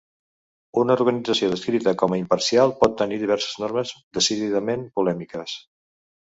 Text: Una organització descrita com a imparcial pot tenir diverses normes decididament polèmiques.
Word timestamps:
Una 0.83 0.93
organització 0.99 1.49
descrita 1.51 1.93
com 2.03 2.15
a 2.15 2.19
imparcial 2.21 2.73
pot 2.79 2.97
tenir 3.03 3.19
diverses 3.25 3.53
normes 3.65 3.93
decididament 4.19 4.89
polèmiques. 4.99 5.55